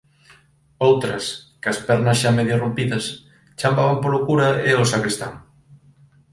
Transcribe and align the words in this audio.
Outras, 0.87 1.23
cas 1.63 1.77
pernas 1.87 2.19
xa 2.21 2.31
medio 2.37 2.55
rompidas, 2.63 3.05
chamaban 3.59 3.97
polo 4.03 4.19
cura 4.27 4.47
e 4.69 4.71
o 4.81 4.83
sancristán. 4.91 5.33